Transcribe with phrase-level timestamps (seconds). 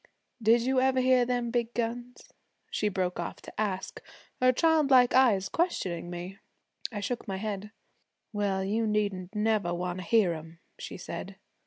[0.41, 2.33] Did you ever hear them big guns?'
[2.71, 4.01] she broke off to ask,
[4.39, 6.39] her childlike eyes questioning me.
[6.91, 7.69] I shook my head.
[8.33, 11.35] 'Well, you needn't never want to hear 'em,' she said.